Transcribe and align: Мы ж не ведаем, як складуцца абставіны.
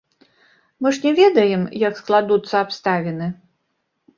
Мы 0.81 0.91
ж 0.95 1.03
не 1.03 1.11
ведаем, 1.19 1.65
як 1.87 1.99
складуцца 2.01 2.55
абставіны. 2.65 3.27